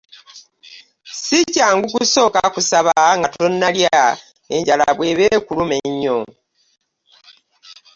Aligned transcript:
Si 1.23 1.37
kyangu 1.53 1.87
kusooka 1.95 2.41
kusaba 2.55 2.93
nga 3.17 3.27
tonnalya 3.35 4.03
enjala 4.55 4.85
bw'eba 4.97 5.23
ekuluma 5.37 5.77
nnyo. 5.89 6.19